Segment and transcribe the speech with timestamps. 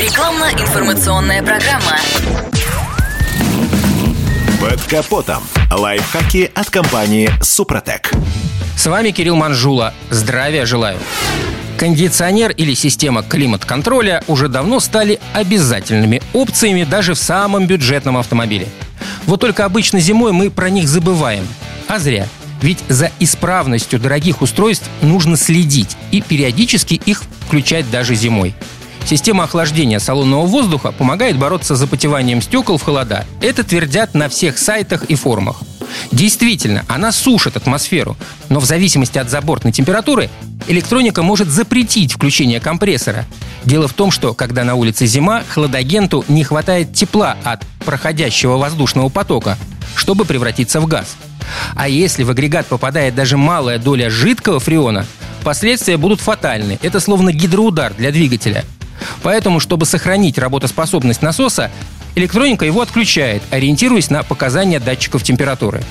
[0.00, 1.98] Рекламно-информационная программа.
[4.58, 5.42] Под капотом.
[5.70, 8.10] Лайфхаки от компании «Супротек».
[8.78, 9.92] С вами Кирилл Манжула.
[10.08, 10.96] Здравия желаю.
[11.76, 18.68] Кондиционер или система климат-контроля уже давно стали обязательными опциями даже в самом бюджетном автомобиле.
[19.26, 21.46] Вот только обычно зимой мы про них забываем.
[21.88, 22.26] А зря.
[22.62, 28.54] Ведь за исправностью дорогих устройств нужно следить и периодически их включать даже зимой.
[29.04, 33.24] Система охлаждения салонного воздуха помогает бороться с запотеванием стекол в холода.
[33.40, 35.62] Это твердят на всех сайтах и форумах.
[36.12, 38.16] Действительно, она сушит атмосферу,
[38.48, 40.30] но в зависимости от забортной температуры
[40.68, 43.26] электроника может запретить включение компрессора.
[43.64, 49.08] Дело в том, что когда на улице зима, хладагенту не хватает тепла от проходящего воздушного
[49.08, 49.58] потока,
[49.96, 51.16] чтобы превратиться в газ.
[51.74, 55.04] А если в агрегат попадает даже малая доля жидкого фреона,
[55.42, 56.78] последствия будут фатальны.
[56.82, 58.64] Это словно гидроудар для двигателя–
[59.22, 61.70] Поэтому, чтобы сохранить работоспособность насоса,
[62.14, 65.82] электроника его отключает, ориентируясь на показания датчиков температуры.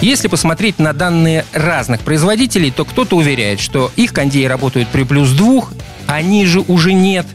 [0.00, 5.30] Если посмотреть на данные разных производителей, то кто-то уверяет, что их кондеи работают при плюс
[5.30, 5.72] двух,
[6.06, 7.26] а ниже уже нет.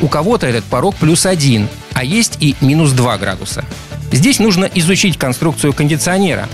[0.00, 3.64] У кого-то этот порог плюс один, а есть и минус 2 градуса.
[4.12, 6.48] Здесь нужно изучить конструкцию кондиционера.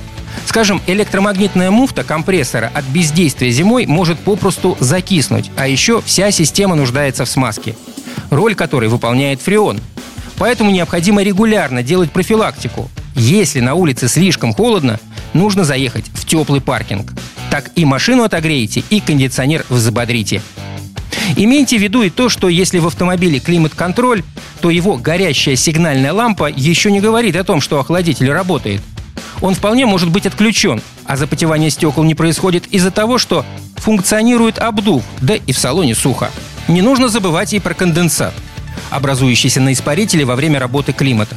[0.47, 7.25] Скажем, электромагнитная муфта компрессора от бездействия зимой может попросту закиснуть, а еще вся система нуждается
[7.25, 7.75] в смазке
[8.30, 9.80] роль которой выполняет фреон.
[10.38, 12.91] Поэтому необходимо регулярно делать профилактику.
[13.14, 15.00] Если на улице слишком холодно,
[15.33, 17.14] нужно заехать в теплый паркинг.
[17.50, 20.42] Так и машину отогреете, и кондиционер взбодрите.
[21.36, 24.22] Имейте в виду и то, что если в автомобиле климат-контроль,
[24.61, 28.80] то его горящая сигнальная лампа еще не говорит о том, что охладитель работает.
[29.40, 33.44] Он вполне может быть отключен, а запотевание стекол не происходит из-за того, что
[33.77, 36.30] функционирует обдув, да и в салоне сухо.
[36.69, 38.34] Не нужно забывать и про конденсат,
[38.91, 41.36] образующийся на испарителе во время работы климата.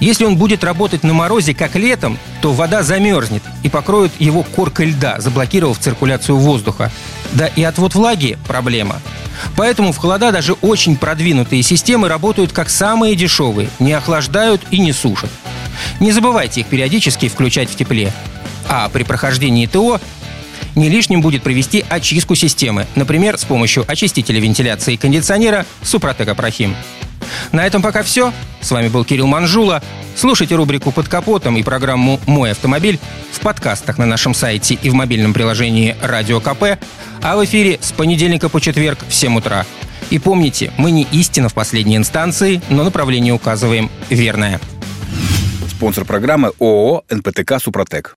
[0.00, 4.86] Если он будет работать на морозе, как летом, то вода замерзнет и покроет его коркой
[4.86, 6.90] льда, заблокировав циркуляцию воздуха.
[7.32, 9.00] Да и отвод влаги– проблема.
[9.56, 14.92] Поэтому в холода даже очень продвинутые системы работают как самые дешевые, не охлаждают и не
[14.92, 15.30] сушат.
[16.00, 18.12] Не забывайте их периодически включать в тепле.
[18.68, 20.00] А при прохождении ТО
[20.74, 26.74] не лишним будет провести очистку системы, например, с помощью очистителя вентиляции кондиционера Супротек Апрахим.
[27.52, 28.32] На этом пока все.
[28.60, 29.82] С вами был Кирилл Манжула.
[30.16, 32.98] Слушайте рубрику «Под капотом» и программу «Мой автомобиль»
[33.32, 36.78] в подкастах на нашем сайте и в мобильном приложении «Радио КП»,
[37.22, 39.66] а в эфире с понедельника по четверг в 7 утра.
[40.10, 44.60] И помните, мы не истина в последней инстанции, но направление указываем верное.
[45.68, 48.16] Спонсор программы ООО «НПТК Супротек».